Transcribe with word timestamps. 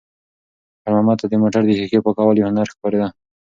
خیر 0.81 0.91
محمد 0.95 1.17
ته 1.21 1.25
د 1.29 1.33
موټر 1.43 1.61
د 1.65 1.69
ښیښې 1.77 1.99
پاکول 2.05 2.35
یو 2.37 2.49
هنر 2.51 2.67
ښکارېده. 2.73 3.07